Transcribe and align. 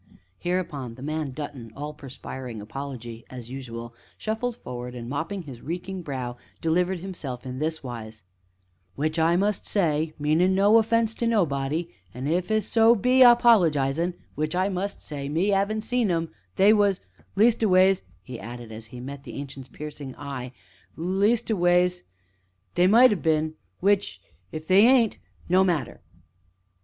Hereupon 0.39 0.95
the 0.95 1.03
man 1.03 1.29
Dutton, 1.29 1.71
all 1.75 1.93
perspiring 1.93 2.59
apology, 2.59 3.23
as 3.29 3.51
usual, 3.51 3.93
shuffled 4.17 4.55
forward, 4.55 4.95
and, 4.95 5.07
mopping 5.07 5.43
his 5.43 5.61
reeking 5.61 6.01
brow, 6.01 6.37
delivered 6.59 7.01
himself 7.01 7.45
in 7.45 7.59
this 7.59 7.83
wise: 7.83 8.23
"W'ich 8.97 9.19
I 9.21 9.35
must 9.35 9.67
say 9.67 10.15
meanin' 10.17 10.55
no 10.55 10.79
offence 10.79 11.13
to 11.13 11.27
nobody, 11.27 11.93
an' 12.15 12.25
if 12.25 12.49
so 12.63 12.95
be, 12.95 13.19
apologizin' 13.21 14.15
w'ich 14.35 14.55
I 14.55 14.69
must 14.69 15.03
say 15.03 15.29
me 15.29 15.53
'avin' 15.53 15.81
seen 15.81 16.09
'em 16.09 16.29
they 16.55 16.73
was 16.73 16.99
leastways," 17.35 18.01
he 18.23 18.39
added, 18.39 18.71
as 18.71 18.87
he 18.87 18.99
met 18.99 19.21
the 19.23 19.35
Ancient's 19.35 19.69
piercing 19.69 20.15
eye, 20.15 20.51
"leastways 20.97 22.01
they 22.73 22.87
might 22.87 23.11
'ave 23.11 23.21
been, 23.21 23.53
w'ich 23.81 24.19
if 24.51 24.65
they 24.67 24.87
ain't 24.87 25.19
no 25.47 25.63
matter!" 25.63 26.01